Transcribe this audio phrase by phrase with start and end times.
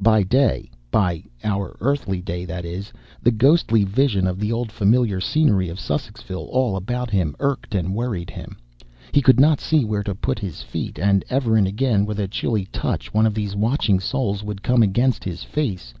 [0.00, 2.90] By day by our earthly day, that is
[3.22, 7.94] the ghostly vision of the old familiar scenery of Sussexville, all about him, irked and
[7.94, 8.56] worried him.
[9.12, 12.28] He could not see where to put his feet, and ever and again with a
[12.28, 15.92] chilly touch one of these Watching Souls would come against his face.